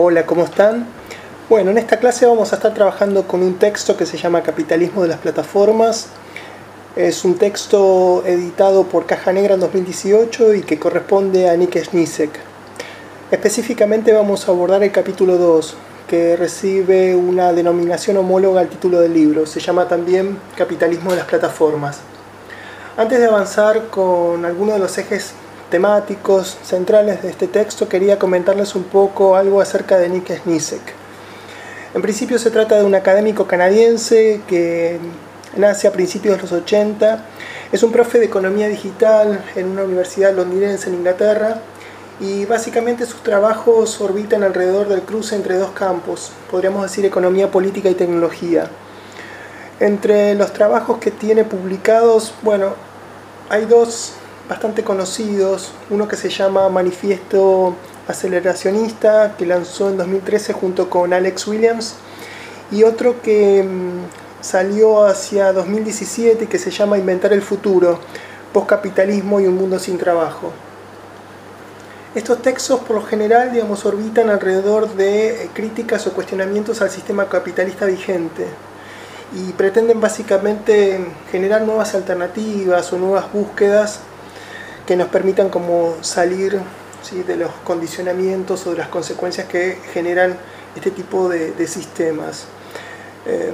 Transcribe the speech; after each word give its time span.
Hola, 0.00 0.26
¿cómo 0.26 0.44
están? 0.44 0.86
Bueno, 1.48 1.72
en 1.72 1.78
esta 1.78 1.98
clase 1.98 2.24
vamos 2.24 2.52
a 2.52 2.54
estar 2.54 2.72
trabajando 2.72 3.26
con 3.26 3.42
un 3.42 3.58
texto 3.58 3.96
que 3.96 4.06
se 4.06 4.16
llama 4.16 4.44
Capitalismo 4.44 5.02
de 5.02 5.08
las 5.08 5.18
Plataformas. 5.18 6.06
Es 6.94 7.24
un 7.24 7.34
texto 7.34 8.22
editado 8.24 8.84
por 8.84 9.06
Caja 9.06 9.32
Negra 9.32 9.54
en 9.54 9.60
2018 9.60 10.54
y 10.54 10.62
que 10.62 10.78
corresponde 10.78 11.50
a 11.50 11.56
Nick 11.56 11.82
Snisek. 11.82 12.30
Específicamente 13.32 14.12
vamos 14.12 14.46
a 14.46 14.52
abordar 14.52 14.84
el 14.84 14.92
capítulo 14.92 15.36
2, 15.36 15.76
que 16.06 16.36
recibe 16.36 17.16
una 17.16 17.52
denominación 17.52 18.18
homóloga 18.18 18.60
al 18.60 18.68
título 18.68 19.00
del 19.00 19.14
libro. 19.14 19.46
Se 19.46 19.58
llama 19.58 19.88
también 19.88 20.38
Capitalismo 20.56 21.10
de 21.10 21.16
las 21.16 21.26
Plataformas. 21.26 21.98
Antes 22.96 23.18
de 23.18 23.26
avanzar 23.26 23.88
con 23.88 24.44
algunos 24.44 24.74
de 24.74 24.78
los 24.78 24.96
ejes 24.96 25.32
temáticos 25.70 26.58
centrales 26.62 27.22
de 27.22 27.30
este 27.30 27.46
texto, 27.46 27.88
quería 27.88 28.18
comentarles 28.18 28.74
un 28.74 28.84
poco 28.84 29.36
algo 29.36 29.60
acerca 29.60 29.98
de 29.98 30.08
Nick 30.08 30.42
Snisek. 30.42 30.80
En 31.94 32.02
principio 32.02 32.38
se 32.38 32.50
trata 32.50 32.76
de 32.76 32.84
un 32.84 32.94
académico 32.94 33.46
canadiense 33.46 34.42
que 34.46 34.98
nace 35.56 35.88
a 35.88 35.92
principios 35.92 36.36
de 36.36 36.42
los 36.42 36.52
80, 36.52 37.24
es 37.72 37.82
un 37.82 37.92
profe 37.92 38.18
de 38.18 38.26
economía 38.26 38.68
digital 38.68 39.44
en 39.56 39.68
una 39.68 39.84
universidad 39.84 40.34
londinense 40.34 40.88
en 40.88 40.96
Inglaterra 40.96 41.60
y 42.20 42.44
básicamente 42.46 43.06
sus 43.06 43.22
trabajos 43.22 44.00
orbitan 44.00 44.42
alrededor 44.42 44.88
del 44.88 45.02
cruce 45.02 45.36
entre 45.36 45.56
dos 45.56 45.70
campos, 45.70 46.32
podríamos 46.50 46.82
decir 46.82 47.04
economía 47.04 47.50
política 47.50 47.88
y 47.88 47.94
tecnología. 47.94 48.68
Entre 49.80 50.34
los 50.34 50.52
trabajos 50.52 50.98
que 50.98 51.10
tiene 51.10 51.44
publicados, 51.44 52.34
bueno, 52.42 52.74
hay 53.48 53.64
dos 53.64 54.14
bastante 54.48 54.82
conocidos, 54.82 55.72
uno 55.90 56.08
que 56.08 56.16
se 56.16 56.30
llama 56.30 56.68
Manifiesto 56.68 57.74
Aceleracionista, 58.06 59.34
que 59.36 59.44
lanzó 59.44 59.90
en 59.90 59.98
2013 59.98 60.54
junto 60.54 60.88
con 60.88 61.12
Alex 61.12 61.46
Williams, 61.46 61.96
y 62.70 62.82
otro 62.84 63.20
que 63.20 63.62
mm, 63.62 64.42
salió 64.42 65.04
hacia 65.04 65.52
2017 65.52 66.46
que 66.46 66.58
se 66.58 66.70
llama 66.70 66.98
Inventar 66.98 67.32
el 67.32 67.42
Futuro, 67.42 67.98
Postcapitalismo 68.52 69.40
y 69.40 69.46
un 69.46 69.56
Mundo 69.56 69.78
sin 69.78 69.98
Trabajo. 69.98 70.52
Estos 72.14 72.40
textos 72.40 72.80
por 72.80 72.96
lo 72.96 73.02
general 73.02 73.52
digamos, 73.52 73.84
orbitan 73.84 74.30
alrededor 74.30 74.94
de 74.94 75.44
eh, 75.44 75.50
críticas 75.52 76.06
o 76.06 76.12
cuestionamientos 76.14 76.80
al 76.80 76.90
sistema 76.90 77.28
capitalista 77.28 77.84
vigente 77.84 78.46
y 79.34 79.52
pretenden 79.52 80.00
básicamente 80.00 81.06
generar 81.30 81.60
nuevas 81.62 81.94
alternativas 81.94 82.90
o 82.94 82.98
nuevas 82.98 83.30
búsquedas 83.30 84.00
que 84.88 84.96
nos 84.96 85.08
permitan 85.08 85.50
como 85.50 85.96
salir 86.00 86.58
de 87.26 87.36
los 87.36 87.50
condicionamientos 87.62 88.66
o 88.66 88.70
de 88.70 88.78
las 88.78 88.88
consecuencias 88.88 89.46
que 89.46 89.76
generan 89.92 90.38
este 90.74 90.90
tipo 90.90 91.28
de, 91.28 91.66
sistemas. 91.66 92.46
Em, 93.26 93.52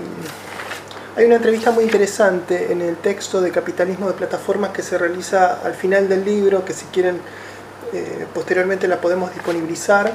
hay 1.16 1.24
una 1.24 1.34
entrevista 1.34 1.72
muy 1.72 1.82
interesante 1.82 2.70
en 2.70 2.82
el 2.82 2.94
texto 2.98 3.40
de 3.40 3.50
Capitalismo 3.50 4.06
de 4.06 4.12
Plataformas 4.12 4.70
que 4.70 4.84
se 4.84 4.96
realiza 4.96 5.58
al 5.64 5.74
final 5.74 6.08
del 6.08 6.24
libro, 6.24 6.64
que 6.64 6.72
si 6.72 6.84
quieren 6.86 7.16
eh, 7.92 8.26
posteriormente 8.32 8.86
la 8.86 9.00
podemos 9.00 9.34
disponibilizar. 9.34 10.12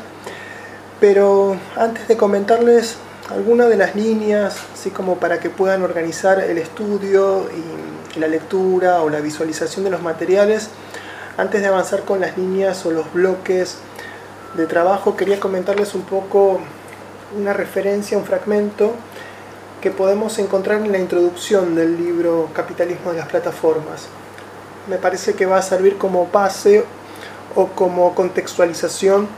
Pero 1.02 1.58
antes 1.76 2.08
de 2.08 2.16
comentarles 2.16 2.96
algunas 3.30 3.68
de 3.68 3.76
las 3.76 3.94
líneas, 3.94 4.56
así 4.74 4.90
como 4.90 5.18
para 5.18 5.42
que 5.42 5.50
puedan 5.50 5.84
organizar 5.84 6.40
el 6.40 6.58
estudio 6.58 7.50
y 8.16 8.20
la 8.20 8.28
lectura 8.30 9.02
o 9.02 9.10
la 9.10 9.20
visualización 9.20 9.84
de 9.84 9.92
los 9.92 10.02
materiales, 10.02 10.70
antes 11.40 11.62
de 11.62 11.68
avanzar 11.68 12.04
con 12.04 12.20
las 12.20 12.38
líneas 12.38 12.86
o 12.86 12.92
los 12.92 13.14
bloques 13.14 13.78
de 14.56 14.68
trabajo, 14.68 15.16
quería 15.16 15.40
comentarles 15.40 15.96
un 15.96 16.02
poco 16.02 16.60
una 17.38 17.54
referencia, 17.54 18.18
un 18.18 18.26
fragmento 18.26 18.92
que 19.80 19.90
podemos 19.90 20.38
encontrar 20.40 20.82
en 20.82 20.92
la 20.92 20.98
introducción 20.98 21.76
del 21.76 21.98
libro 21.98 22.50
Capitalismo 22.54 23.12
de 23.12 23.20
las 23.20 23.30
Plataformas. 23.30 24.08
Me 24.90 24.98
parece 24.98 25.34
que 25.34 25.46
va 25.46 25.58
a 25.58 25.62
servir 25.62 25.98
como 25.98 26.28
base 26.28 26.84
o 27.56 27.68
como 27.68 28.14
contextualización 28.16 29.30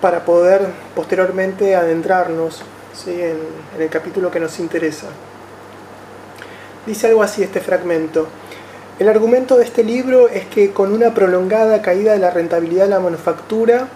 para 0.00 0.24
poder 0.24 0.66
posteriormente 0.96 1.76
adentrarnos 1.76 2.62
en 3.06 3.38
el 3.78 3.88
capítulo 3.88 4.32
que 4.32 4.40
nos 4.40 4.58
interesa. 4.58 5.06
Dice 6.86 7.06
algo 7.06 7.22
así 7.22 7.44
este 7.44 7.60
fragmento. 7.60 8.26
El 8.96 9.08
argumento 9.08 9.56
de 9.56 9.64
este 9.64 9.82
libro 9.82 10.28
es 10.28 10.46
que 10.46 10.70
con 10.70 10.92
una 10.92 11.14
prolongada 11.14 11.82
caída 11.82 12.12
de 12.12 12.20
la 12.20 12.30
rentabilidad 12.30 12.84
de 12.84 12.90
la 12.90 13.00
manufactura, 13.00 13.88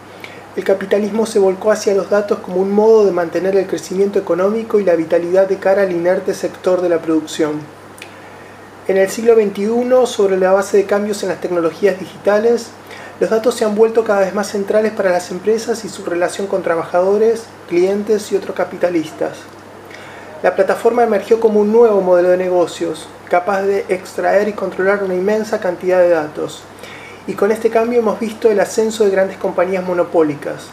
el 0.56 0.64
capitalismo 0.64 1.25
se 1.25 1.38
volcó 1.38 1.70
hacia 1.70 1.94
los 1.94 2.10
datos 2.10 2.41
como 2.41 2.60
un 2.60 2.72
modo 2.72 3.06
de 3.06 3.12
mantener 3.12 3.54
el 3.54 3.69
crecimiento 3.69 4.19
económico 4.19 4.81
y 4.81 4.84
la 4.84 4.97
vitalidad 4.97 5.47
de 5.47 5.58
cara 5.58 5.82
al 5.82 5.92
inerte 5.92 6.34
sector 6.34 6.82
de 6.82 6.88
la 6.88 6.98
producción. 6.98 7.60
En 8.88 8.97
el 8.97 9.08
siglo 9.08 9.37
XXI, 9.37 10.12
sobre 10.12 10.37
la 10.37 10.50
base 10.50 10.78
de 10.78 10.87
cambios 10.87 11.22
en 11.22 11.28
las 11.28 11.41
tecnologías 11.41 12.00
digitales, 12.00 12.66
los 13.20 13.31
datos 13.31 13.54
se 13.54 13.64
han 13.64 13.76
vuelto 13.76 14.03
cada 14.03 14.22
vez 14.22 14.34
más 14.34 14.50
centrales 14.50 14.91
para 14.91 15.12
las 15.12 15.31
empresas 15.31 15.84
y 15.84 15.88
su 15.88 16.04
relación 16.04 16.48
con 16.48 16.64
trabajadores, 16.64 17.44
clientes 17.69 18.32
y 18.32 18.37
otros 18.37 18.56
capitalistas. 18.56 19.38
La 20.42 20.56
plataforma 20.56 21.04
emergió 21.04 21.38
como 21.38 21.60
un 21.60 21.70
nuevo 21.70 22.00
modelo 22.00 22.31
de 22.31 22.37
negocios, 22.37 23.06
capaz 23.28 23.62
de 23.62 23.84
extraer 23.89 24.49
y 24.49 24.53
controlar 24.53 25.05
una 25.05 25.15
inmensa 25.15 25.61
cantidad 25.61 26.00
de 26.00 26.11
datos. 26.11 26.62
Y 27.27 27.34
con 27.34 27.53
este 27.53 27.71
cambio 27.71 28.00
hemos 28.00 28.19
visto 28.19 28.50
el 28.50 28.61
ascenso 28.61 29.05
de 29.05 29.11
grandes 29.11 29.37
compañías 29.37 29.84
monopólicas. 29.84 30.69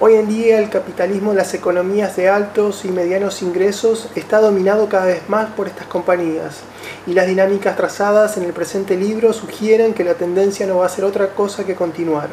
Hoy 0.00 0.14
en 0.14 0.28
día 0.28 0.58
el 0.58 0.70
capitalismo 0.70 1.30
en 1.30 1.36
las 1.36 1.54
economías 1.54 2.16
de 2.16 2.28
altos 2.28 2.84
y 2.84 2.88
medianos 2.88 3.42
ingresos 3.42 4.08
está 4.16 4.40
dominado 4.40 4.88
cada 4.88 5.06
vez 5.06 5.28
más 5.28 5.50
por 5.50 5.68
estas 5.68 5.86
compañías 5.86 6.60
y 7.06 7.12
las 7.12 7.28
dinámicas 7.28 7.76
trazadas 7.76 8.36
en 8.36 8.42
el 8.42 8.52
presente 8.52 8.96
libro 8.96 9.32
sugieren 9.32 9.94
que 9.94 10.02
la 10.02 10.14
tendencia 10.14 10.66
no 10.66 10.78
va 10.78 10.86
a 10.86 10.88
ser 10.88 11.04
otra 11.04 11.28
cosa 11.28 11.64
que 11.64 11.76
continuar. 11.76 12.28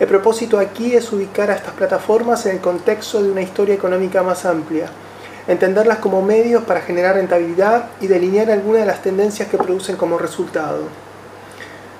El 0.00 0.08
propósito 0.08 0.58
aquí 0.58 0.96
es 0.96 1.12
ubicar 1.12 1.50
a 1.50 1.54
estas 1.54 1.74
plataformas 1.74 2.44
en 2.46 2.56
el 2.56 2.60
contexto 2.60 3.22
de 3.22 3.30
una 3.30 3.42
historia 3.42 3.76
económica 3.76 4.24
más 4.24 4.44
amplia, 4.44 4.90
entenderlas 5.46 5.98
como 5.98 6.22
medios 6.22 6.64
para 6.64 6.80
generar 6.80 7.16
rentabilidad 7.16 7.86
y 8.00 8.06
delinear 8.06 8.50
algunas 8.50 8.80
de 8.80 8.86
las 8.86 9.02
tendencias 9.02 9.48
que 9.48 9.58
producen 9.58 9.96
como 9.96 10.18
resultado. 10.18 10.84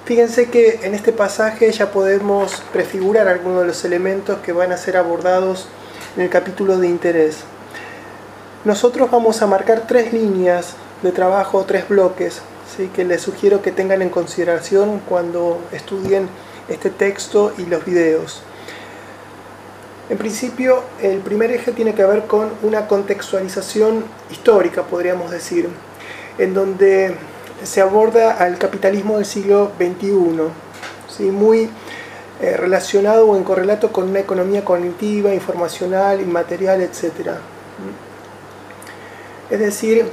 Fíjense 0.05 0.51
que 0.51 0.81
en 0.83 0.95
este 0.95 1.13
pasaje 1.13 1.71
ya 1.73 1.91
podemos 1.91 2.63
prefigurar 2.73 3.27
algunos 3.27 3.63
de 3.63 3.69
los 3.69 3.85
elementos 3.85 4.39
que 4.41 4.53
van 4.53 4.71
a 4.71 4.77
ser 4.77 4.97
abordados 4.97 5.67
en 6.17 6.23
el 6.23 6.31
capítulo 6.31 6.79
de 6.79 6.89
interés. 6.89 7.39
Nosotros 8.65 9.11
vamos 9.11 9.41
a 9.43 9.47
marcar 9.47 9.87
tres 9.87 10.13
líneas 10.13 10.75
de 11.03 11.13
trabajo, 11.13 11.65
tres 11.67 11.89
bloques, 11.89 12.43
¿sí? 12.77 12.91
que 12.95 13.05
les 13.05 13.23
sugiero 13.23 13.63
que 13.63 13.73
tengan 13.73 14.03
en 14.03 14.11
consideración 14.11 15.01
cuando 15.09 15.61
estudien 15.73 16.29
este 16.69 16.91
texto 16.91 17.53
y 17.59 17.67
los 17.67 17.85
videos. 17.85 18.43
En 20.11 20.19
principio, 20.19 20.83
el 21.01 21.19
primer 21.21 21.51
eje 21.51 21.73
tiene 21.73 21.95
que 21.95 22.05
ver 22.05 22.27
con 22.27 22.51
una 22.63 22.87
contextualización 22.87 24.05
histórica, 24.31 24.83
podríamos 24.83 25.31
decir, 25.31 25.69
en 26.37 26.53
donde 26.53 27.15
se 27.63 27.81
aborda 27.81 28.33
al 28.33 28.59
capitalismo 28.59 29.17
del 29.17 29.25
siglo 29.25 29.73
XXI, 29.79 31.31
muy 31.31 31.71
eh, 32.41 32.57
relacionado 32.57 33.29
o 33.29 33.37
en 33.37 33.45
correlato 33.45 33.93
con 33.93 34.11
una 34.11 34.19
economía 34.19 34.65
cognitiva, 34.65 35.33
informacional, 35.33 36.21
inmaterial, 36.21 36.83
etc. 36.83 37.39
Es 39.49 39.59
decir, 39.59 40.07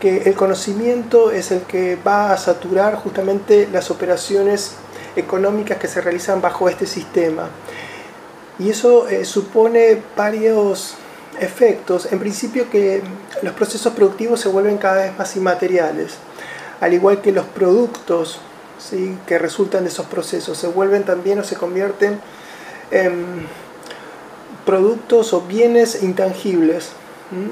que 0.00 0.22
el 0.22 0.34
conocimiento 0.34 1.32
es 1.32 1.50
el 1.50 1.62
que 1.62 1.96
va 1.96 2.32
a 2.32 2.38
saturar 2.38 2.94
justamente 2.94 3.68
las 3.70 3.90
operaciones 3.90 4.74
económicas 5.16 5.78
que 5.78 5.88
se 5.88 6.00
realizan 6.00 6.40
bajo 6.40 6.68
este 6.68 6.86
sistema. 6.86 7.50
Y 8.58 8.70
eso 8.70 9.08
eh, 9.08 9.24
supone 9.24 10.02
varios 10.16 10.94
efectos. 11.40 12.12
En 12.12 12.18
principio 12.18 12.68
que 12.70 13.02
los 13.42 13.54
procesos 13.54 13.92
productivos 13.92 14.40
se 14.40 14.48
vuelven 14.48 14.78
cada 14.78 15.02
vez 15.02 15.18
más 15.18 15.36
inmateriales, 15.36 16.14
al 16.80 16.92
igual 16.92 17.20
que 17.20 17.32
los 17.32 17.46
productos 17.46 18.40
¿sí? 18.78 19.16
que 19.26 19.38
resultan 19.38 19.84
de 19.84 19.90
esos 19.90 20.06
procesos 20.06 20.58
se 20.58 20.68
vuelven 20.68 21.04
también 21.04 21.38
o 21.38 21.44
se 21.44 21.56
convierten 21.56 22.20
en 22.90 23.46
productos 24.64 25.32
o 25.32 25.42
bienes 25.42 26.02
intangibles, 26.02 26.90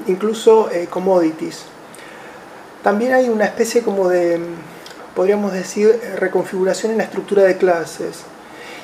incluso 0.07 0.69
eh, 0.71 0.87
commodities. 0.89 1.63
También 2.83 3.13
hay 3.13 3.29
una 3.29 3.45
especie 3.45 3.81
como 3.81 4.09
de, 4.09 4.39
podríamos 5.15 5.51
decir, 5.53 5.99
reconfiguración 6.17 6.91
en 6.91 6.99
la 6.99 7.03
estructura 7.05 7.43
de 7.43 7.57
clases 7.57 8.23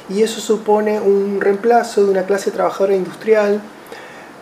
y 0.09 0.21
eso 0.21 0.41
supone 0.41 0.99
un 0.99 1.39
reemplazo 1.39 2.03
de 2.03 2.11
una 2.11 2.23
clase 2.23 2.51
trabajadora 2.51 2.95
industrial 2.95 3.61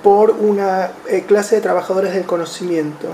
por 0.03 0.31
una 0.31 0.91
eh, 1.07 1.23
clase 1.27 1.55
de 1.55 1.61
trabajadores 1.61 2.13
del 2.13 2.25
conocimiento. 2.25 3.07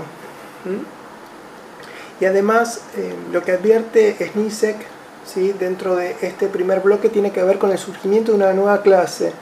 Y 2.20 2.24
además, 2.24 2.80
eh, 2.96 3.14
lo 3.32 3.42
que 3.42 3.52
advierte 3.52 4.16
Snisek 4.32 4.76
¿sí? 5.24 5.54
dentro 5.58 5.96
de 5.96 6.16
este 6.22 6.48
primer 6.48 6.80
bloque 6.80 7.08
tiene 7.08 7.30
que 7.30 7.42
ver 7.42 7.58
con 7.58 7.70
el 7.70 7.78
surgimiento 7.78 8.32
de 8.32 8.38
una 8.38 8.52
nueva 8.52 8.82
clase, 8.82 9.32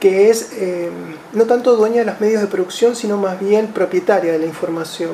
que 0.00 0.30
es 0.30 0.50
eh, 0.54 0.90
no 1.32 1.44
tanto 1.44 1.76
dueña 1.76 2.00
de 2.00 2.06
los 2.06 2.20
medios 2.20 2.42
de 2.42 2.48
producción, 2.48 2.96
sino 2.96 3.16
más 3.16 3.38
bien 3.40 3.68
propietaria 3.68 4.32
de 4.32 4.38
la 4.38 4.46
información. 4.46 5.12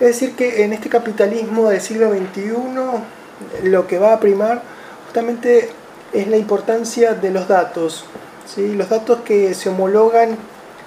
Es 0.00 0.08
decir, 0.08 0.34
que 0.34 0.64
en 0.64 0.72
este 0.72 0.88
capitalismo 0.88 1.68
del 1.68 1.80
siglo 1.80 2.10
XXI 2.10 3.68
lo 3.68 3.86
que 3.86 3.98
va 3.98 4.14
a 4.14 4.20
primar 4.20 4.62
justamente 5.12 5.68
es 6.14 6.26
la 6.26 6.38
importancia 6.38 7.12
de 7.12 7.30
los 7.30 7.46
datos, 7.46 8.06
¿sí? 8.46 8.72
los 8.72 8.88
datos 8.88 9.20
que 9.20 9.52
se 9.52 9.68
homologan 9.68 10.38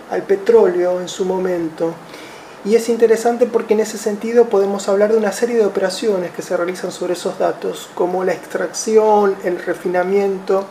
al 0.10 0.24
petróleo 0.24 1.00
en 1.00 1.08
su 1.08 1.26
momento. 1.26 1.94
Y 2.64 2.74
es 2.74 2.90
interesante 2.90 3.46
porque 3.46 3.76
en 3.76 3.82
ese 3.82 4.00
sentido 4.00 4.46
podemos 4.46 4.90
hablar 4.90 5.12
de 5.12 5.20
una 5.20 5.32
serie 5.32 5.58
de 5.58 5.66
operaciones 5.68 6.32
que 6.32 6.42
se 6.42 6.58
realizan 6.58 6.92
sobre 6.92 7.14
esos 7.14 7.38
datos, 7.38 7.88
como 7.94 8.24
la 8.24 8.34
extracción, 8.34 9.36
el 9.44 9.60
refinamiento, 9.60 10.66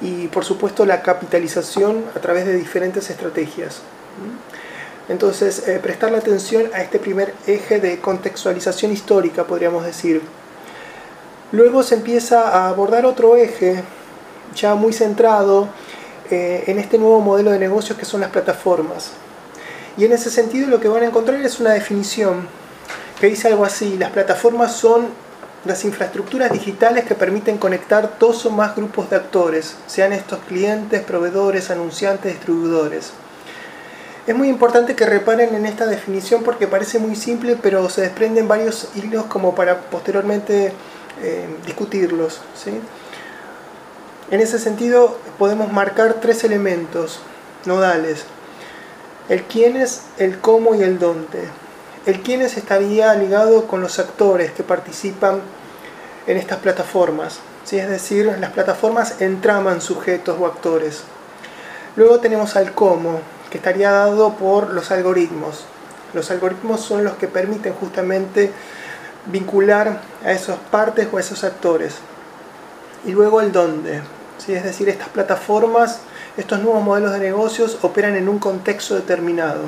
y 0.00 0.28
por 0.28 0.44
supuesto 0.44 0.86
la 0.86 1.02
capitalización 1.02 2.04
a 2.14 2.20
través 2.20 2.46
de 2.46 2.54
diferentes 2.54 3.10
estrategias. 3.10 3.80
Entonces, 5.08 5.66
eh, 5.66 5.80
prestarle 5.82 6.18
atención 6.18 6.70
a 6.72 6.82
este 6.82 7.00
primer 7.00 7.34
eje 7.48 7.80
de 7.80 7.98
contextualización 7.98 8.92
histórica, 8.92 9.42
podríamos 9.42 9.84
decir. 9.84 10.22
Luego 11.52 11.82
se 11.82 11.96
empieza 11.96 12.48
a 12.48 12.68
abordar 12.68 13.04
otro 13.04 13.36
eje, 13.36 13.84
ya 14.54 14.74
muy 14.74 14.94
centrado 14.94 15.68
eh, 16.30 16.64
en 16.66 16.78
este 16.78 16.96
nuevo 16.96 17.20
modelo 17.20 17.50
de 17.50 17.58
negocios 17.58 17.98
que 17.98 18.06
son 18.06 18.22
las 18.22 18.30
plataformas. 18.30 19.10
Y 19.98 20.06
en 20.06 20.12
ese 20.12 20.30
sentido 20.30 20.68
lo 20.68 20.80
que 20.80 20.88
van 20.88 21.02
a 21.02 21.06
encontrar 21.06 21.38
es 21.42 21.60
una 21.60 21.72
definición 21.72 22.48
que 23.20 23.26
dice 23.26 23.48
algo 23.48 23.66
así, 23.66 23.98
las 23.98 24.10
plataformas 24.10 24.72
son 24.72 25.08
las 25.66 25.84
infraestructuras 25.84 26.50
digitales 26.50 27.04
que 27.04 27.14
permiten 27.14 27.58
conectar 27.58 28.16
dos 28.18 28.46
o 28.46 28.50
más 28.50 28.74
grupos 28.74 29.10
de 29.10 29.16
actores, 29.16 29.76
sean 29.86 30.14
estos 30.14 30.38
clientes, 30.48 31.02
proveedores, 31.02 31.70
anunciantes, 31.70 32.32
distribuidores. 32.32 33.12
Es 34.26 34.34
muy 34.34 34.48
importante 34.48 34.96
que 34.96 35.04
reparen 35.04 35.54
en 35.54 35.66
esta 35.66 35.84
definición 35.84 36.42
porque 36.42 36.66
parece 36.66 36.98
muy 36.98 37.14
simple, 37.14 37.58
pero 37.60 37.90
se 37.90 38.00
desprenden 38.00 38.48
varios 38.48 38.88
hilos 38.94 39.26
como 39.26 39.54
para 39.54 39.80
posteriormente 39.82 40.72
eh, 41.20 41.46
discutirlos. 41.66 42.40
En 44.30 44.40
ese 44.40 44.58
sentido, 44.58 45.18
podemos 45.38 45.72
marcar 45.72 46.14
tres 46.14 46.44
elementos 46.44 47.20
nodales: 47.64 48.24
el 49.28 49.42
quiénes, 49.44 50.02
el 50.18 50.38
cómo 50.38 50.74
y 50.74 50.82
el 50.82 50.98
dónde. 50.98 51.48
El 52.06 52.20
quiénes 52.22 52.56
estaría 52.56 53.14
ligado 53.14 53.68
con 53.68 53.80
los 53.80 53.98
actores 54.00 54.50
que 54.50 54.64
participan 54.64 55.40
en 56.26 56.36
estas 56.36 56.58
plataformas, 56.58 57.38
¿sí? 57.64 57.78
es 57.78 57.88
decir, 57.88 58.26
las 58.40 58.50
plataformas 58.50 59.20
entraman 59.20 59.80
sujetos 59.80 60.36
o 60.40 60.46
actores. 60.46 61.02
Luego 61.94 62.20
tenemos 62.20 62.56
al 62.56 62.72
cómo, 62.72 63.20
que 63.50 63.58
estaría 63.58 63.90
dado 63.90 64.34
por 64.34 64.70
los 64.72 64.90
algoritmos. 64.90 65.64
Los 66.14 66.30
algoritmos 66.30 66.80
son 66.80 67.04
los 67.04 67.14
que 67.14 67.28
permiten 67.28 67.74
justamente 67.74 68.50
vincular 69.26 70.00
a 70.24 70.32
esas 70.32 70.58
partes 70.70 71.08
o 71.12 71.16
a 71.16 71.20
esos 71.20 71.44
actores. 71.44 71.96
Y 73.04 73.12
luego 73.12 73.40
el 73.40 73.52
dónde, 73.52 74.02
¿sí? 74.38 74.54
es 74.54 74.64
decir, 74.64 74.88
estas 74.88 75.08
plataformas, 75.08 76.00
estos 76.36 76.60
nuevos 76.60 76.82
modelos 76.82 77.12
de 77.12 77.18
negocios 77.18 77.78
operan 77.82 78.16
en 78.16 78.28
un 78.28 78.38
contexto 78.38 78.94
determinado. 78.94 79.62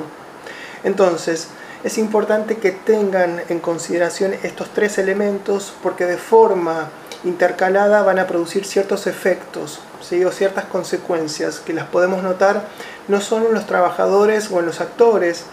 Entonces, 0.83 1.49
es 1.83 1.97
importante 1.97 2.57
que 2.57 2.71
tengan 2.71 3.41
en 3.49 3.59
consideración 3.59 4.33
estos 4.43 4.69
tres 4.69 4.97
elementos 4.97 5.73
porque 5.83 6.05
de 6.05 6.17
forma 6.17 6.89
intercalada 7.23 8.01
van 8.03 8.19
a 8.19 8.27
producir 8.27 8.65
ciertos 8.65 9.07
efectos 9.07 9.79
o 9.99 10.31
ciertas 10.31 10.65
consecuencias 10.65 11.59
que 11.59 11.73
las 11.73 11.87
podemos 11.87 12.21
notar 12.21 12.67
no 13.07 13.21
solo 13.21 13.47
en 13.47 13.53
los 13.55 13.65
trabajadores 13.65 14.51
o 14.51 14.59
en 14.59 14.67
los 14.67 14.81
actores 14.81 15.45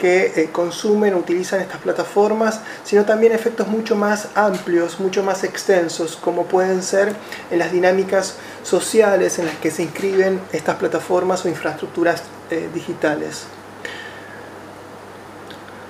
que 0.00 0.32
eh, 0.34 0.48
consumen, 0.50 1.14
utilizan 1.14 1.60
estas 1.60 1.80
plataformas, 1.80 2.60
sino 2.82 3.04
también 3.04 3.32
efectos 3.32 3.68
mucho 3.68 3.94
más 3.94 4.28
amplios, 4.34 4.98
mucho 4.98 5.22
más 5.22 5.44
extensos, 5.44 6.16
como 6.16 6.46
pueden 6.46 6.82
ser 6.82 7.14
en 7.50 7.58
las 7.58 7.70
dinámicas 7.70 8.36
sociales 8.64 9.38
en 9.38 9.46
las 9.46 9.56
que 9.56 9.70
se 9.70 9.82
inscriben 9.82 10.40
estas 10.52 10.76
plataformas 10.76 11.44
o 11.44 11.48
infraestructuras 11.48 12.22
eh, 12.50 12.68
digitales. 12.74 13.44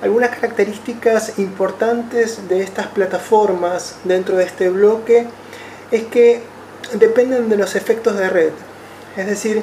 Algunas 0.02 0.30
características 0.30 1.38
importantes 1.38 2.48
de 2.48 2.62
estas 2.62 2.88
plataformas 2.88 3.96
dentro 4.04 4.36
de 4.36 4.44
este 4.44 4.70
bloque 4.70 5.26
es 5.90 6.04
que 6.04 6.42
dependen 6.94 7.48
de 7.48 7.56
los 7.56 7.76
efectos 7.76 8.16
de 8.16 8.28
red. 8.28 8.52
Es 9.16 9.26
decir, 9.26 9.62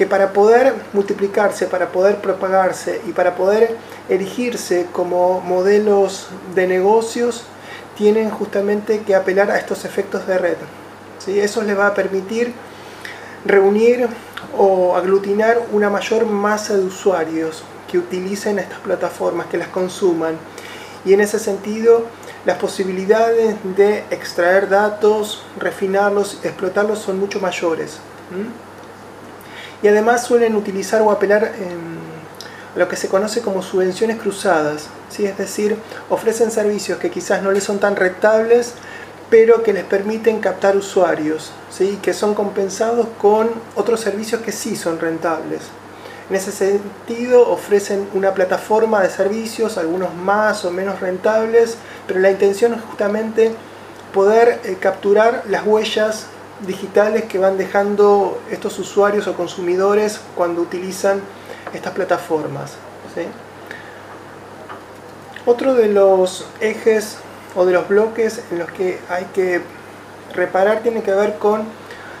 que 0.00 0.06
para 0.06 0.32
poder 0.32 0.72
multiplicarse, 0.94 1.66
para 1.66 1.92
poder 1.92 2.22
propagarse 2.22 3.02
y 3.06 3.12
para 3.12 3.34
poder 3.34 3.76
erigirse 4.08 4.86
como 4.92 5.42
modelos 5.42 6.28
de 6.54 6.66
negocios, 6.66 7.42
tienen 7.98 8.30
justamente 8.30 9.00
que 9.00 9.14
apelar 9.14 9.50
a 9.50 9.58
estos 9.58 9.84
efectos 9.84 10.26
de 10.26 10.38
red. 10.38 10.56
¿Sí? 11.18 11.38
Eso 11.38 11.60
les 11.60 11.78
va 11.78 11.88
a 11.88 11.92
permitir 11.92 12.54
reunir 13.44 14.08
o 14.56 14.96
aglutinar 14.96 15.60
una 15.70 15.90
mayor 15.90 16.24
masa 16.24 16.78
de 16.78 16.84
usuarios, 16.84 17.62
que 17.86 17.98
utilicen 17.98 18.58
estas 18.58 18.78
plataformas, 18.78 19.48
que 19.48 19.58
las 19.58 19.68
consuman. 19.68 20.38
Y 21.04 21.12
en 21.12 21.20
ese 21.20 21.38
sentido, 21.38 22.06
las 22.46 22.56
posibilidades 22.56 23.54
de 23.76 23.98
extraer 24.10 24.70
datos, 24.70 25.44
refinarlos, 25.58 26.38
explotarlos 26.42 27.00
son 27.00 27.20
mucho 27.20 27.38
mayores. 27.38 27.98
Y 29.82 29.88
además 29.88 30.24
suelen 30.24 30.56
utilizar 30.56 31.00
o 31.02 31.10
apelar 31.10 31.44
a 31.44 32.78
lo 32.78 32.88
que 32.88 32.96
se 32.96 33.08
conoce 33.08 33.40
como 33.40 33.62
subvenciones 33.62 34.18
cruzadas, 34.18 34.86
¿sí? 35.08 35.24
es 35.24 35.36
decir, 35.36 35.76
ofrecen 36.08 36.50
servicios 36.50 36.98
que 36.98 37.10
quizás 37.10 37.42
no 37.42 37.50
les 37.50 37.64
son 37.64 37.80
tan 37.80 37.96
rentables, 37.96 38.74
pero 39.28 39.62
que 39.62 39.72
les 39.72 39.84
permiten 39.84 40.40
captar 40.40 40.76
usuarios, 40.76 41.52
¿sí? 41.70 41.98
que 42.02 42.12
son 42.12 42.34
compensados 42.34 43.06
con 43.20 43.50
otros 43.74 44.00
servicios 44.00 44.42
que 44.42 44.52
sí 44.52 44.76
son 44.76 45.00
rentables. 45.00 45.62
En 46.28 46.36
ese 46.36 46.52
sentido 46.52 47.48
ofrecen 47.48 48.08
una 48.14 48.34
plataforma 48.34 49.02
de 49.02 49.10
servicios, 49.10 49.78
algunos 49.78 50.14
más 50.14 50.64
o 50.64 50.70
menos 50.70 51.00
rentables, 51.00 51.76
pero 52.06 52.20
la 52.20 52.30
intención 52.30 52.74
es 52.74 52.80
justamente 52.82 53.52
poder 54.14 54.60
eh, 54.64 54.76
capturar 54.78 55.42
las 55.48 55.66
huellas 55.66 56.26
digitales 56.66 57.24
que 57.24 57.38
van 57.38 57.56
dejando 57.56 58.40
estos 58.50 58.78
usuarios 58.78 59.26
o 59.26 59.34
consumidores 59.34 60.20
cuando 60.36 60.62
utilizan 60.62 61.20
estas 61.72 61.92
plataformas. 61.92 62.72
Otro 65.46 65.74
de 65.74 65.88
los 65.88 66.46
ejes 66.60 67.16
o 67.56 67.64
de 67.64 67.72
los 67.72 67.88
bloques 67.88 68.42
en 68.50 68.58
los 68.58 68.70
que 68.70 68.98
hay 69.08 69.24
que 69.34 69.62
reparar 70.34 70.82
tiene 70.82 71.02
que 71.02 71.12
ver 71.12 71.38
con 71.38 71.64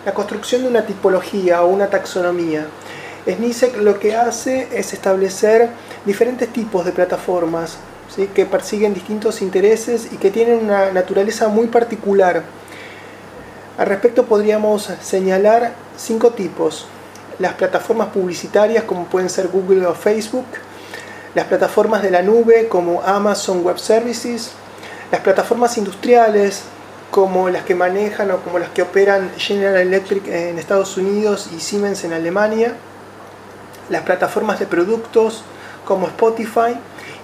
la 0.04 0.14
construcción 0.14 0.62
de 0.62 0.68
una 0.68 0.86
tipología 0.86 1.62
o 1.62 1.68
una 1.68 1.88
taxonomía. 1.88 2.66
SNISEC 3.26 3.76
lo 3.76 3.98
que 3.98 4.16
hace 4.16 4.68
es 4.72 4.92
establecer 4.92 5.68
diferentes 6.06 6.48
tipos 6.48 6.84
de 6.84 6.92
plataformas 6.92 7.76
que 8.34 8.46
persiguen 8.46 8.92
distintos 8.94 9.40
intereses 9.40 10.08
y 10.12 10.16
que 10.16 10.30
tienen 10.30 10.64
una 10.64 10.90
naturaleza 10.90 11.48
muy 11.48 11.68
particular. 11.68 12.42
Al 13.78 13.86
respecto 13.86 14.24
podríamos 14.24 14.90
señalar 15.00 15.72
cinco 15.96 16.30
tipos. 16.30 16.86
Las 17.38 17.54
plataformas 17.54 18.08
publicitarias 18.08 18.84
como 18.84 19.06
pueden 19.06 19.30
ser 19.30 19.48
Google 19.48 19.86
o 19.86 19.94
Facebook, 19.94 20.46
las 21.34 21.46
plataformas 21.46 22.02
de 22.02 22.10
la 22.10 22.22
nube 22.22 22.68
como 22.68 23.02
Amazon 23.02 23.64
Web 23.64 23.78
Services, 23.78 24.50
las 25.10 25.20
plataformas 25.20 25.78
industriales 25.78 26.62
como 27.10 27.48
las 27.48 27.64
que 27.64 27.74
manejan 27.74 28.30
o 28.30 28.38
como 28.38 28.58
las 28.58 28.70
que 28.70 28.82
operan 28.82 29.32
General 29.36 29.76
Electric 29.76 30.26
en 30.28 30.58
Estados 30.58 30.96
Unidos 30.96 31.48
y 31.56 31.60
Siemens 31.60 32.04
en 32.04 32.12
Alemania, 32.12 32.74
las 33.88 34.02
plataformas 34.02 34.60
de 34.60 34.66
productos 34.66 35.42
como 35.84 36.06
Spotify 36.06 36.76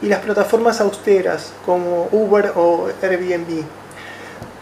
y 0.03 0.07
las 0.07 0.21
plataformas 0.21 0.81
austeras 0.81 1.53
como 1.65 2.09
Uber 2.13 2.53
o 2.57 2.89
Airbnb. 3.03 3.65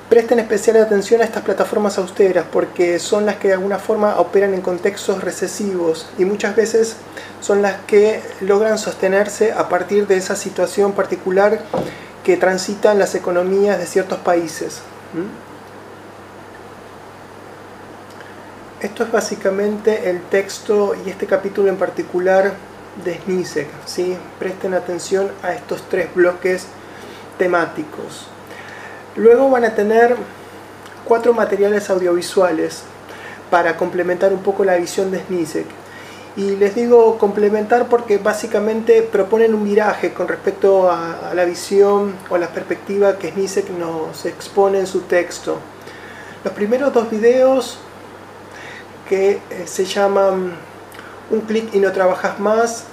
Presten 0.09 0.39
especial 0.39 0.77
atención 0.77 1.23
a 1.23 1.25
estas 1.25 1.43
plataformas 1.43 1.97
austeras 1.97 2.45
porque 2.53 2.99
son 2.99 3.25
las 3.25 3.37
que 3.37 3.49
de 3.49 3.55
alguna 3.55 3.79
forma 3.79 4.19
operan 4.21 4.53
en 4.53 4.61
contextos 4.61 5.25
recesivos 5.25 6.11
y 6.19 6.27
muchas 6.27 6.55
veces 6.55 6.97
son 7.41 7.63
las 7.63 7.81
que 7.87 8.23
logran 8.43 8.77
sostenerse 8.77 9.53
a 9.53 9.69
partir 9.71 10.07
de 10.07 10.19
esa 10.19 10.37
situación 10.37 10.93
particular 10.93 11.61
que 12.23 12.37
transitan 12.37 12.99
las 12.99 13.15
economías 13.15 13.79
de 13.79 13.87
ciertos 13.87 14.19
países. 14.19 14.83
Esto 18.81 19.05
es 19.05 19.11
básicamente 19.11 20.11
el 20.11 20.21
texto 20.21 20.95
y 21.07 21.09
este 21.09 21.27
capítulo 21.27 21.71
en 21.71 21.77
particular 21.77 22.53
de 23.03 23.19
SNISEC. 23.21 23.69
¿sí? 23.87 24.19
Presten 24.39 24.75
atención 24.75 25.33
a 25.43 25.55
estos 25.55 25.89
tres 25.89 26.15
bloques 26.15 26.67
temáticos. 27.39 28.29
Luego 29.17 29.49
van 29.49 29.65
a 29.65 29.75
tener 29.75 30.17
cuatro 31.05 31.33
materiales 31.33 31.89
audiovisuales 31.89 32.83
para 33.49 33.77
complementar 33.77 34.33
un 34.33 34.43
poco 34.43 34.65
la 34.65 34.77
visión 34.77 35.13
de 35.13 35.21
SNISEC. 35.21 35.67
Y 36.37 36.57
les 36.57 36.75
digo 36.75 37.17
complementar 37.17 37.89
porque 37.89 38.19
básicamente 38.19 39.03
proponen 39.03 39.55
un 39.55 39.65
viraje 39.65 40.13
con 40.13 40.27
respecto 40.27 40.91
a, 40.91 41.33
la 41.33 41.45
visión 41.45 42.15
o 42.29 42.39
la 42.39 42.49
perspectiva 42.49 43.17
que 43.19 43.31
SNISEC 43.31 43.71
nos 43.71 44.27
expone 44.27 44.81
en 44.81 44.89
su 44.89 45.03
texto. 45.03 45.59
Los 46.43 46.53
primeros 46.53 46.93
dos 46.93 47.09
videos 47.09 47.79
que 49.09 49.41
eh, 49.51 49.65
se 49.67 49.85
llaman 49.85 50.53
Un 51.31 51.41
clic 51.43 51.73
y 51.73 51.79
no 51.79 51.93
trabajas 51.93 52.41
más 52.41 52.87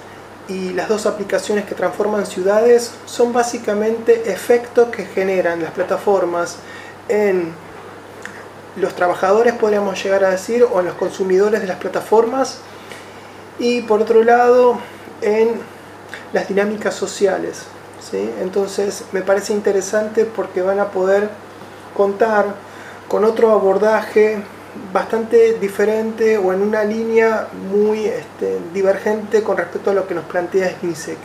y 0.52 0.72
las 0.74 0.88
dos 0.88 1.06
aplicaciones 1.06 1.64
que 1.64 1.74
transforman 1.74 2.26
ciudades 2.26 2.92
son 3.06 3.32
básicamente 3.32 4.30
efectos 4.30 4.88
que 4.88 5.04
generan 5.04 5.62
las 5.62 5.70
plataformas 5.70 6.56
en 7.08 7.52
los 8.76 8.94
trabajadores, 8.94 9.54
podríamos 9.54 10.02
llegar 10.02 10.24
a 10.24 10.30
decir, 10.30 10.64
o 10.70 10.80
en 10.80 10.86
los 10.86 10.94
consumidores 10.94 11.60
de 11.60 11.66
las 11.66 11.78
plataformas, 11.78 12.58
y 13.58 13.82
por 13.82 14.02
otro 14.02 14.22
lado 14.22 14.78
en 15.20 15.60
las 16.32 16.48
dinámicas 16.48 16.94
sociales. 16.94 17.62
¿sí? 18.10 18.30
Entonces 18.40 19.04
me 19.12 19.22
parece 19.22 19.52
interesante 19.52 20.24
porque 20.24 20.62
van 20.62 20.80
a 20.80 20.90
poder 20.90 21.30
contar 21.96 22.54
con 23.08 23.24
otro 23.24 23.52
abordaje 23.52 24.42
bastante 24.92 25.54
diferente 25.58 26.38
o 26.38 26.52
en 26.52 26.62
una 26.62 26.84
línea 26.84 27.48
muy 27.70 28.06
este, 28.06 28.58
divergente 28.72 29.42
con 29.42 29.56
respecto 29.56 29.90
a 29.90 29.94
lo 29.94 30.06
que 30.06 30.14
nos 30.14 30.24
plantea 30.24 30.70
SNISEC. 30.80 31.18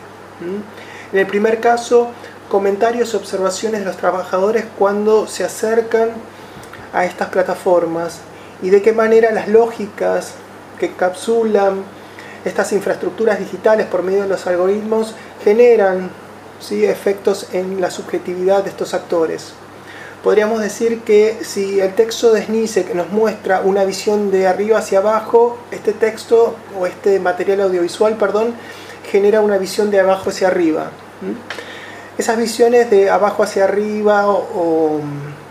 En 1.11 1.19
el 1.19 1.25
primer 1.25 1.59
caso, 1.59 2.09
comentarios 2.49 3.13
y 3.13 3.17
observaciones 3.17 3.81
de 3.81 3.85
los 3.85 3.97
trabajadores 3.97 4.65
cuando 4.77 5.27
se 5.27 5.43
acercan 5.43 6.09
a 6.93 7.05
estas 7.05 7.29
plataformas 7.29 8.19
y 8.61 8.69
de 8.69 8.81
qué 8.81 8.93
manera 8.93 9.31
las 9.31 9.47
lógicas 9.47 10.33
que 10.79 10.91
capsulan 10.91 11.83
estas 12.45 12.71
infraestructuras 12.71 13.39
digitales 13.39 13.87
por 13.87 14.03
medio 14.03 14.23
de 14.23 14.29
los 14.29 14.47
algoritmos 14.47 15.15
generan 15.43 16.09
¿sí? 16.59 16.85
efectos 16.85 17.47
en 17.53 17.81
la 17.81 17.91
subjetividad 17.91 18.63
de 18.63 18.69
estos 18.69 18.93
actores 18.93 19.53
podríamos 20.27 20.59
decir 20.59 21.03
que 21.03 21.37
si 21.41 21.79
el 21.79 21.95
texto 21.95 22.33
de 22.33 22.43
que 22.43 22.93
nos 22.93 23.09
muestra 23.11 23.61
una 23.61 23.85
visión 23.85 24.29
de 24.29 24.45
arriba 24.45 24.79
hacia 24.79 24.99
abajo, 24.99 25.57
este 25.71 25.93
texto 25.93 26.53
o 26.77 26.85
este 26.85 27.21
material 27.21 27.61
audiovisual, 27.61 28.17
perdón, 28.17 28.53
genera 29.09 29.39
una 29.39 29.57
visión 29.57 29.89
de 29.89 30.01
abajo 30.01 30.31
hacia 30.31 30.49
arriba. 30.49 30.91
Esas 32.17 32.37
visiones 32.37 32.89
de 32.89 33.09
abajo 33.09 33.41
hacia 33.41 33.63
arriba 33.63 34.27
o, 34.27 34.99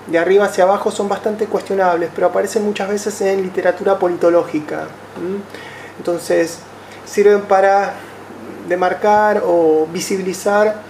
de 0.08 0.18
arriba 0.18 0.44
hacia 0.44 0.64
abajo 0.64 0.90
son 0.90 1.08
bastante 1.08 1.46
cuestionables, 1.46 2.10
pero 2.14 2.26
aparecen 2.26 2.62
muchas 2.62 2.90
veces 2.90 3.18
en 3.22 3.40
literatura 3.40 3.98
politológica. 3.98 4.88
Entonces, 5.96 6.58
sirven 7.06 7.40
para 7.44 7.94
demarcar 8.68 9.42
o 9.42 9.88
visibilizar 9.90 10.82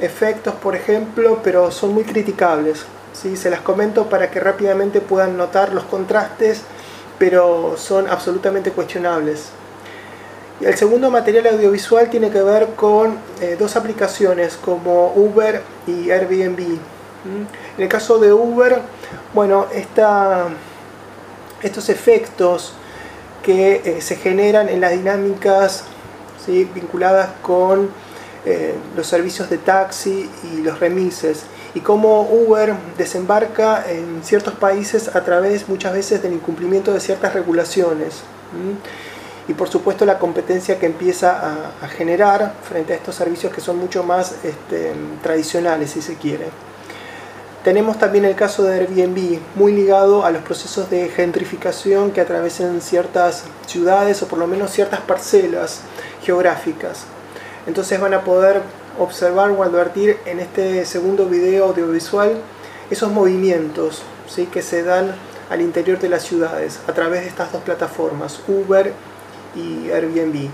efectos, 0.00 0.54
por 0.54 0.74
ejemplo, 0.74 1.40
pero 1.44 1.70
son 1.70 1.92
muy 1.92 2.04
criticables. 2.04 2.86
¿Sí? 3.14 3.36
Se 3.36 3.48
las 3.50 3.60
comento 3.60 4.08
para 4.08 4.30
que 4.30 4.40
rápidamente 4.40 5.00
puedan 5.00 5.36
notar 5.36 5.72
los 5.72 5.84
contrastes, 5.84 6.62
pero 7.18 7.76
son 7.78 8.08
absolutamente 8.08 8.72
cuestionables. 8.72 9.46
El 10.60 10.76
segundo 10.76 11.10
material 11.10 11.46
audiovisual 11.48 12.10
tiene 12.10 12.30
que 12.30 12.42
ver 12.42 12.74
con 12.74 13.18
eh, 13.40 13.56
dos 13.58 13.76
aplicaciones 13.76 14.56
como 14.56 15.12
Uber 15.14 15.62
y 15.86 16.10
Airbnb. 16.10 16.78
En 17.24 17.48
el 17.78 17.88
caso 17.88 18.18
de 18.18 18.32
Uber, 18.32 18.80
bueno, 19.32 19.66
estos 21.62 21.88
efectos 21.88 22.74
que 23.42 23.82
eh, 23.84 24.00
se 24.00 24.16
generan 24.16 24.68
en 24.68 24.80
las 24.80 24.92
dinámicas 24.92 25.84
vinculadas 26.46 27.30
con 27.40 27.90
eh, 28.44 28.74
los 28.94 29.06
servicios 29.06 29.48
de 29.48 29.56
taxi 29.58 30.30
y 30.52 30.58
los 30.58 30.78
remises 30.78 31.44
y 31.74 31.80
cómo 31.80 32.22
Uber 32.22 32.74
desembarca 32.96 33.84
en 33.90 34.22
ciertos 34.22 34.54
países 34.54 35.14
a 35.14 35.24
través 35.24 35.68
muchas 35.68 35.92
veces 35.92 36.22
del 36.22 36.32
incumplimiento 36.32 36.92
de 36.92 37.00
ciertas 37.00 37.34
regulaciones. 37.34 38.22
Y 39.48 39.54
por 39.54 39.68
supuesto 39.68 40.06
la 40.06 40.18
competencia 40.18 40.78
que 40.78 40.86
empieza 40.86 41.72
a, 41.82 41.88
generar 41.88 42.54
frente 42.62 42.92
a 42.92 42.96
estos 42.96 43.16
servicios 43.16 43.52
que 43.52 43.60
son 43.60 43.78
mucho 43.78 44.04
más 44.04 44.36
este, 44.44 44.92
tradicionales, 45.22 45.90
si 45.90 46.00
se 46.00 46.14
quiere. 46.14 46.46
Tenemos 47.64 47.98
también 47.98 48.26
el 48.26 48.36
caso 48.36 48.62
de 48.62 48.74
Airbnb, 48.74 49.38
muy 49.54 49.72
ligado 49.72 50.24
a 50.24 50.30
los 50.30 50.42
procesos 50.42 50.90
de 50.90 51.08
gentrificación 51.08 52.10
que 52.12 52.20
atravesan 52.20 52.80
ciertas 52.82 53.44
ciudades 53.66 54.22
o 54.22 54.28
por 54.28 54.38
lo 54.38 54.46
menos 54.46 54.70
ciertas 54.70 55.00
parcelas 55.00 55.80
geográficas. 56.22 57.04
Entonces 57.66 57.98
van 57.98 58.12
a 58.12 58.22
poder 58.22 58.60
observar 58.98 59.50
o 59.50 59.62
advertir 59.62 60.18
en 60.26 60.40
este 60.40 60.84
segundo 60.84 61.26
video 61.26 61.66
audiovisual 61.66 62.36
esos 62.90 63.10
movimientos 63.10 64.02
¿sí? 64.28 64.46
que 64.46 64.62
se 64.62 64.82
dan 64.82 65.14
al 65.50 65.60
interior 65.60 65.98
de 65.98 66.08
las 66.08 66.22
ciudades 66.22 66.80
a 66.86 66.92
través 66.92 67.22
de 67.22 67.28
estas 67.28 67.52
dos 67.52 67.62
plataformas, 67.62 68.40
Uber 68.48 68.92
y 69.54 69.90
Airbnb. 69.90 70.48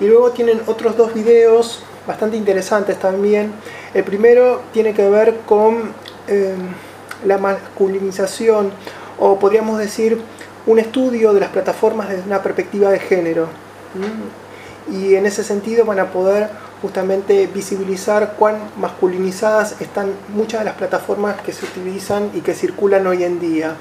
Y 0.00 0.06
luego 0.06 0.30
tienen 0.30 0.60
otros 0.66 0.96
dos 0.96 1.14
videos 1.14 1.82
bastante 2.06 2.36
interesantes 2.36 2.98
también. 2.98 3.52
El 3.94 4.04
primero 4.04 4.62
tiene 4.72 4.94
que 4.94 5.08
ver 5.08 5.40
con 5.46 5.92
em, 6.26 6.74
la 7.24 7.38
masculinización 7.38 8.72
o 9.18 9.38
podríamos 9.38 9.78
decir 9.78 10.20
un 10.66 10.78
estudio 10.78 11.32
de 11.32 11.40
las 11.40 11.50
plataformas 11.50 12.08
desde 12.08 12.22
una 12.22 12.42
perspectiva 12.42 12.90
de 12.90 12.98
género. 12.98 13.48
Y 14.90 15.14
en 15.14 15.26
ese 15.26 15.44
sentido 15.44 15.84
van 15.84 15.98
a 15.98 16.10
poder 16.10 16.48
justamente 16.82 17.46
visibilizar 17.46 18.34
cuán 18.38 18.56
masculinizadas 18.76 19.80
están 19.80 20.12
muchas 20.28 20.60
de 20.60 20.64
las 20.64 20.74
plataformas 20.74 21.40
que 21.42 21.52
se 21.52 21.64
utilizan 21.66 22.30
y 22.34 22.40
que 22.40 22.54
circulan 22.54 23.06
hoy 23.06 23.24
en 23.24 23.38
día. 23.38 23.76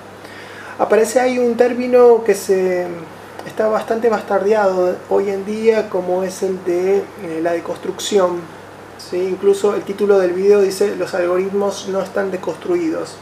Aparece 0.78 1.20
ahí 1.20 1.40
un 1.40 1.56
término 1.56 2.24
que 2.24 2.36
se 2.36 2.88
está 3.46 3.68
bastante 3.68 4.10
bastardeado 4.10 4.96
hoy 5.10 5.30
en 5.30 5.46
día 5.46 5.90
como 5.90 6.24
es 6.24 6.44
el 6.44 6.64
de 6.66 6.98
eh, 6.98 7.40
la 7.42 7.54
deconstrucción. 7.54 8.42
¿sí? 8.98 9.18
Incluso 9.18 9.76
el 9.76 9.84
título 9.84 10.20
del 10.20 10.34
video 10.34 10.62
dice 10.62 10.96
los 10.96 11.14
algoritmos 11.14 11.88
no 11.90 12.02
están 12.02 12.32
deconstruidos. 12.32 13.16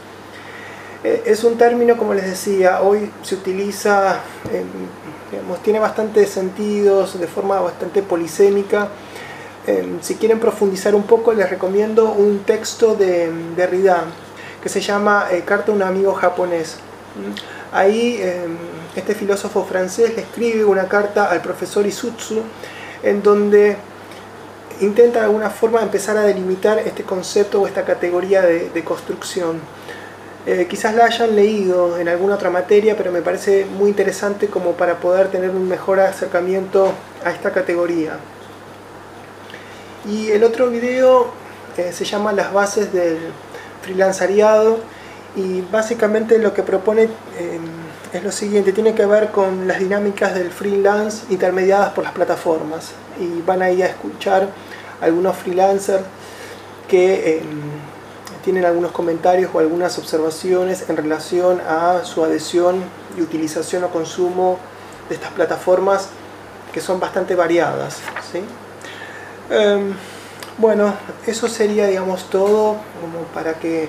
Eh, 1.04 1.22
es 1.26 1.44
un 1.44 1.56
término, 1.56 1.96
como 1.96 2.14
les 2.14 2.26
decía, 2.26 2.82
hoy 2.82 3.10
se 3.22 3.36
utiliza, 3.36 4.20
tiene 5.62 5.78
bastantes 5.78 6.30
sentidos 6.30 7.18
de 7.18 7.28
forma 7.28 7.60
bastante 7.60 8.02
polisémica 8.02 8.88
Em, 9.68 10.00
si 10.00 10.14
quieren 10.14 10.40
profundizar 10.40 10.94
un 10.94 11.02
poco, 11.02 11.34
les 11.34 11.50
recomiendo 11.50 12.10
un 12.10 12.38
texto 12.38 12.94
de 12.94 13.30
Derrida 13.54 14.04
que 14.62 14.70
se 14.70 14.80
llama 14.80 15.26
eh, 15.30 15.42
Carta 15.44 15.72
a 15.72 15.74
un 15.74 15.82
amigo 15.82 16.14
japonés. 16.14 16.76
¿Mm? 17.16 17.76
Ahí 17.76 18.18
em, 18.22 18.56
este 18.96 19.14
filósofo 19.14 19.66
francés 19.66 20.16
le 20.16 20.22
escribe 20.22 20.64
una 20.64 20.88
carta 20.88 21.30
al 21.30 21.42
profesor 21.42 21.86
Isutsu 21.86 22.40
en 23.02 23.22
donde 23.22 23.76
intenta 24.80 25.18
de 25.18 25.26
alguna 25.26 25.50
forma 25.50 25.82
empezar 25.82 26.16
a 26.16 26.22
delimitar 26.22 26.78
este 26.78 27.02
concepto 27.02 27.60
o 27.60 27.66
esta 27.66 27.84
categoría 27.84 28.40
de, 28.40 28.82
construcción. 28.84 29.60
Eh, 30.46 30.66
quizás 30.70 30.94
la 30.94 31.04
hayan 31.04 31.36
leído 31.36 31.98
en 31.98 32.08
alguna 32.08 32.36
otra 32.36 32.48
materia, 32.48 32.96
pero 32.96 33.12
me 33.12 33.20
parece 33.20 33.66
muy 33.66 33.90
interesante 33.90 34.46
como 34.46 34.72
para 34.72 34.98
poder 34.98 35.28
tener 35.28 35.50
un 35.50 35.68
mejor 35.68 36.00
acercamiento 36.00 36.90
a 37.22 37.30
esta 37.32 37.52
categoría. 37.52 38.18
Y 40.06 40.30
el 40.30 40.44
otro 40.44 40.70
video 40.70 41.28
eh, 41.76 41.92
se 41.92 42.04
llama 42.04 42.32
Las 42.32 42.52
bases 42.52 42.92
del 42.92 43.18
freelanceriado 43.82 44.78
y 45.36 45.60
básicamente 45.60 46.38
lo 46.38 46.54
que 46.54 46.62
propone 46.62 47.02
em, 47.02 47.62
es 48.12 48.22
lo 48.22 48.32
siguiente, 48.32 48.72
tiene 48.72 48.94
que 48.94 49.06
ver 49.06 49.30
con 49.30 49.68
las 49.68 49.78
dinámicas 49.78 50.34
del 50.34 50.50
freelance 50.50 51.26
intermediadas 51.30 51.92
por 51.92 52.04
las 52.04 52.12
plataformas 52.12 52.92
y 53.20 53.42
van 53.42 53.62
ahí 53.62 53.82
a 53.82 53.86
escuchar 53.86 54.48
algunos 55.00 55.36
freelancers 55.36 56.02
que 56.88 57.38
em, 57.38 57.60
tienen 58.42 58.64
algunos 58.64 58.92
comentarios 58.92 59.50
o 59.52 59.58
algunas 59.58 59.98
observaciones 59.98 60.88
en 60.88 60.96
relación 60.96 61.60
a 61.60 62.04
su 62.04 62.24
adhesión 62.24 62.82
y 63.16 63.20
utilización 63.20 63.84
o 63.84 63.90
consumo 63.90 64.58
de 65.08 65.16
estas 65.16 65.32
plataformas 65.32 66.08
que 66.72 66.80
son 66.80 66.98
bastante 66.98 67.34
variadas. 67.34 67.98
¿sí? 68.32 68.40
Em, 69.50 69.94
bueno, 70.58 70.94
eso 71.26 71.48
sería, 71.48 71.86
digamos, 71.86 72.28
todo 72.30 72.76
como 73.00 73.24
para 73.32 73.54
que 73.54 73.88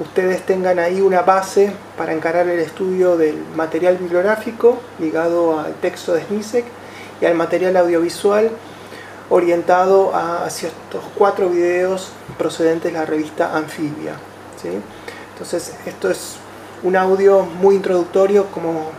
ustedes 0.00 0.44
tengan 0.44 0.78
ahí 0.78 1.00
una 1.00 1.22
base 1.22 1.72
para 1.96 2.12
encarar 2.12 2.48
el 2.48 2.58
estudio 2.58 3.16
del 3.16 3.36
material 3.54 3.96
bibliográfico 3.98 4.80
ligado 4.98 5.60
al 5.60 5.74
texto 5.74 6.14
de 6.14 6.24
SNISEC 6.24 6.64
y 7.20 7.26
al 7.26 7.34
material 7.34 7.76
audiovisual 7.76 8.50
orientado 9.30 10.12
hacia 10.14 10.68
estos 10.68 11.04
cuatro 11.16 11.48
videos 11.48 12.10
procedentes 12.36 12.92
de 12.92 12.98
la 12.98 13.06
revista 13.06 13.56
Anfibia. 13.56 14.14
Entonces, 15.32 15.74
esto 15.86 16.10
es 16.10 16.36
un 16.82 16.96
audio 16.96 17.42
muy 17.42 17.76
introductorio 17.76 18.46
como 18.46 18.90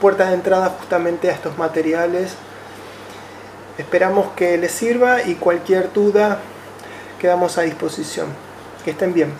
puertas 0.00 0.28
de 0.28 0.34
entrada 0.34 0.74
justamente 0.78 1.30
a 1.30 1.32
estos 1.32 1.56
materiales. 1.56 2.34
Esperamos 3.78 4.28
que 4.36 4.56
les 4.56 4.72
sirva 4.72 5.22
y 5.22 5.34
cualquier 5.34 5.92
duda 5.92 6.38
quedamos 7.20 7.58
a 7.58 7.62
disposición. 7.62 8.28
Que 8.84 8.92
estén 8.92 9.12
bien. 9.12 9.32